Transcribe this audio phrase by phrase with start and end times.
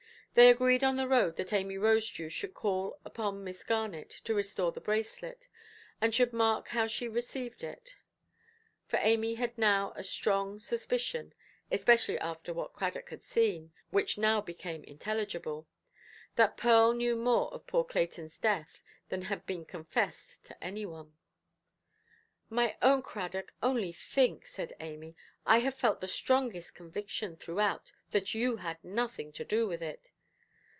[0.33, 4.71] They agreed on the road that Amy Rosedew should call upon Miss Garnet to restore
[4.71, 5.49] the bracelet,
[5.99, 7.97] and should mark how she received it;
[8.87, 11.33] for Amy had now a strong suspicion
[11.69, 15.67] (especially after what Cradock had seen, which now became intelligible)
[16.37, 21.13] that Pearl knew more of poor Claytonʼs death than had been confessed to any one.
[22.49, 25.13] "My own Cradock, only think", said Amy;
[25.45, 30.09] "I have felt the strongest conviction, throughout, that you had nothing to do with it".